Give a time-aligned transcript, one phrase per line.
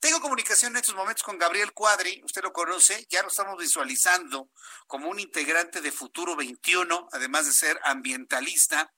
[0.00, 4.48] Tengo comunicación en estos momentos con Gabriel Cuadri, usted lo conoce, ya lo estamos visualizando
[4.86, 8.92] como un integrante de Futuro 21, además de ser ambientalista.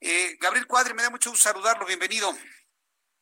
[0.00, 2.30] Eh, Gabriel Cuadri, me da mucho gusto saludarlo, bienvenido.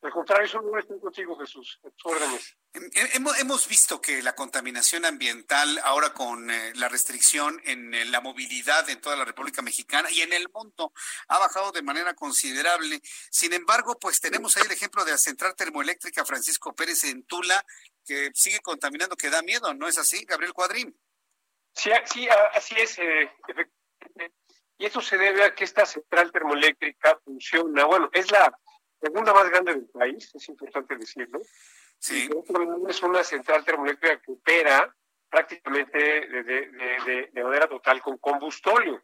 [0.02, 1.78] Al contrario, es contigo, Jesús.
[2.02, 2.56] órdenes.
[2.94, 8.20] Hemos, hemos visto que la contaminación ambiental, ahora con eh, la restricción en eh, la
[8.20, 10.92] movilidad en toda la República Mexicana y en el mundo,
[11.28, 13.00] ha bajado de manera considerable.
[13.30, 17.64] Sin embargo, pues tenemos ahí el ejemplo de la central termoeléctrica Francisco Pérez en Tula,
[18.04, 20.94] que sigue contaminando, que da miedo, ¿no es así, Gabriel Cuadrín?
[21.74, 22.98] Sí, sí así es.
[22.98, 23.30] Eh,
[24.76, 28.52] y eso se debe a que esta central termoeléctrica funciona, bueno, es la
[29.00, 31.40] segunda más grande del país, es importante decirlo.
[32.02, 32.28] Sí.
[32.88, 34.92] es una central termoeléctrica que opera
[35.30, 39.00] prácticamente de, manera total con combustóleo.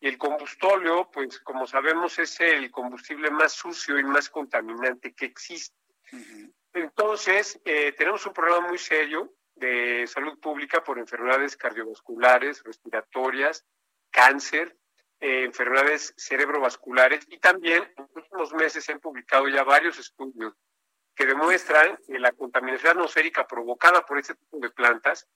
[0.00, 5.26] Y el combustóleo, pues como sabemos, es el combustible más sucio y más contaminante que
[5.26, 5.76] existe.
[6.72, 13.64] Entonces, eh, tenemos un problema muy serio de salud pública por enfermedades cardiovasculares, respiratorias,
[14.10, 14.76] cáncer,
[15.20, 20.54] eh, enfermedades cerebrovasculares y también en los últimos meses se han publicado ya varios estudios
[21.20, 25.28] que demuestran que la contaminación atmosférica provocada por este tipo de plantas,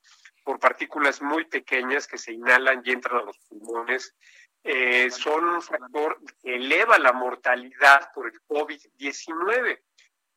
[0.42, 4.14] por partículas muy pequeñas que se inhalan y entran a los pulmones,
[4.62, 9.82] eh, son un factor que eleva la mortalidad por el COVID-19.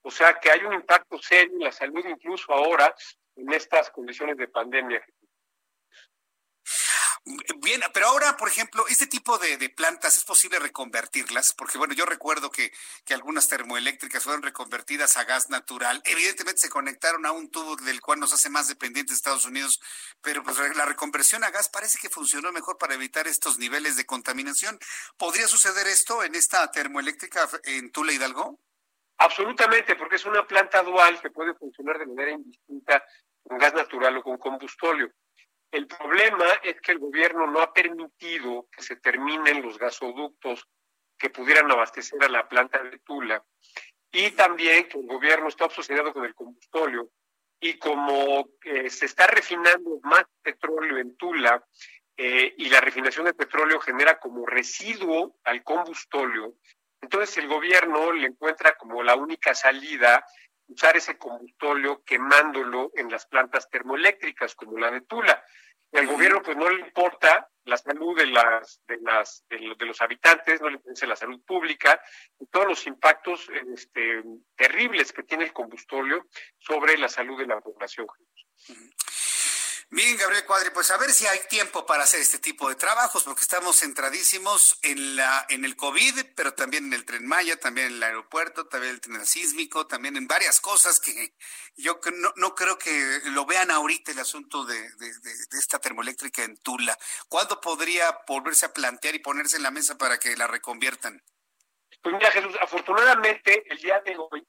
[0.02, 2.94] O sea que hay un impacto serio en la salud incluso ahora
[3.38, 5.02] en estas condiciones de pandemia.
[7.68, 12.06] Bien, pero ahora, por ejemplo, este tipo de, plantas es posible reconvertirlas, porque bueno, yo
[12.06, 12.72] recuerdo que,
[13.04, 16.02] que, algunas termoeléctricas fueron reconvertidas a gas natural.
[16.06, 19.82] Evidentemente se conectaron a un tubo del cual nos hace más dependientes de Estados Unidos,
[20.22, 24.06] pero pues la reconversión a gas parece que funcionó mejor para evitar estos niveles de
[24.06, 24.80] contaminación.
[25.18, 28.62] ¿Podría suceder esto en esta termoeléctrica en Tula Hidalgo?
[29.18, 33.04] Absolutamente, porque es una planta dual que puede funcionar de manera indistinta
[33.44, 35.12] con gas natural o con combustóleo.
[36.28, 40.68] El problema es que el gobierno no ha permitido que se terminen los gasoductos
[41.18, 43.42] que pudieran abastecer a la planta de Tula
[44.12, 47.12] y también que el gobierno está obsesionado con el combustóleo
[47.62, 51.66] y como eh, se está refinando más petróleo en Tula
[52.18, 56.56] eh, y la refinación de petróleo genera como residuo al combustóleo,
[57.00, 60.26] entonces el gobierno le encuentra como la única salida
[60.68, 65.42] usar ese combustóleo quemándolo en las plantas termoeléctricas como la de Tula.
[65.92, 70.02] Y al gobierno pues no le importa la salud de las de las de, los
[70.02, 72.02] habitantes, no le interesa la salud pública
[72.40, 74.24] y todos los impactos este,
[74.56, 76.26] terribles que tiene el combustóleo
[76.58, 78.08] sobre la salud de la población.
[79.90, 83.24] Bien, Gabriel Cuadri, pues a ver si hay tiempo para hacer este tipo de trabajos,
[83.24, 87.88] porque estamos centradísimos en la en el COVID, pero también en el tren Maya, también
[87.88, 91.34] en el aeropuerto, también en el tren sísmico, también en varias cosas que
[91.78, 96.44] yo no, no creo que lo vean ahorita el asunto de, de, de, esta termoeléctrica
[96.44, 96.98] en Tula.
[97.30, 101.24] ¿Cuándo podría volverse a plantear y ponerse en la mesa para que la reconviertan?
[102.04, 104.46] Pues mira, Jesús, afortunadamente el día de hoy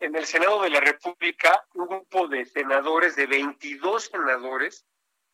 [0.00, 4.86] en el Senado de la República un grupo de senadores, de 22 senadores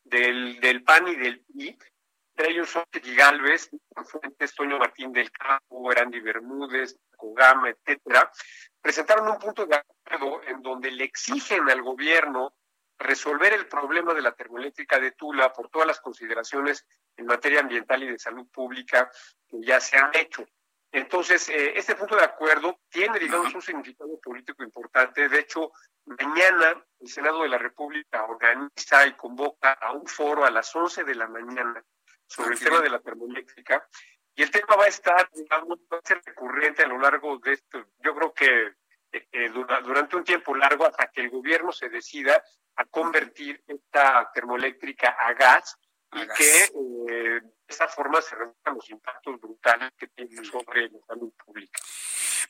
[0.04, 1.78] del, del PAN y del PRI,
[2.37, 2.84] entre ellos son
[3.16, 3.71] Galvez,
[4.05, 8.31] Fuentes, Toño Martín del Campo, Erandi Bermúdez, Cogama, etcétera,
[8.82, 12.55] presentaron un punto de acuerdo en donde le exigen al gobierno
[12.99, 18.03] resolver el problema de la termoeléctrica de Tula por todas las consideraciones en materia ambiental
[18.03, 19.10] y de salud pública
[19.49, 20.47] que ya se han hecho.
[20.93, 25.29] Entonces, eh, este punto de acuerdo tiene, digamos, un significado político importante.
[25.29, 25.73] De hecho,
[26.05, 31.05] mañana el Senado de la República organiza y convoca a un foro a las 11
[31.05, 31.85] de la mañana
[32.27, 33.87] sobre el tema de la termoeléctrica.
[34.35, 37.53] Y el tema va a estar, digamos, va a ser recurrente a lo largo de
[37.53, 37.87] esto.
[37.99, 38.75] Yo creo que
[39.12, 42.43] eh, durante un tiempo largo hasta que el gobierno se decida
[42.77, 45.79] a convertir esta termoeléctrica a gas
[46.12, 46.65] y que
[47.09, 47.41] eh,
[47.76, 51.78] esa forma se reduzcan los impactos brutales que tienen sobre la salud pública.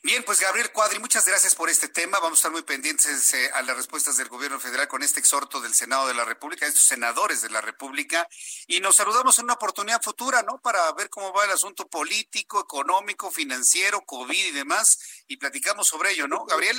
[0.03, 2.19] Bien, pues Gabriel Cuadri, muchas gracias por este tema.
[2.19, 5.59] Vamos a estar muy pendientes eh, a las respuestas del gobierno federal con este exhorto
[5.59, 8.27] del Senado de la República, estos senadores de la República,
[8.67, 10.59] y nos saludamos en una oportunidad futura, ¿no?
[10.59, 16.11] Para ver cómo va el asunto político, económico, financiero, COVID y demás, y platicamos sobre
[16.11, 16.77] ello, ¿no, Gabriel?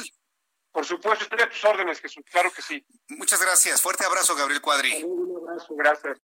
[0.70, 2.84] Por supuesto, estoy a tus órdenes, Jesús, claro que sí.
[3.08, 3.82] Muchas gracias.
[3.82, 5.02] Fuerte abrazo, Gabriel Cuadri.
[5.02, 6.18] Un abrazo, gracias.